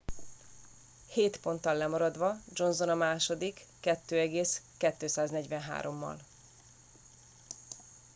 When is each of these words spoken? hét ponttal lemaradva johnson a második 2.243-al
hét 1.07 1.37
ponttal 1.37 1.75
lemaradva 1.77 2.41
johnson 2.55 2.89
a 2.89 2.95
második 2.95 3.65
2.243-al 3.83 6.15